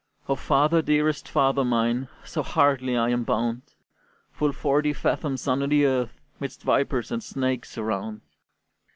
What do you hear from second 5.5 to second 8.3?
the earth, 'Midst vipers and snakes around!"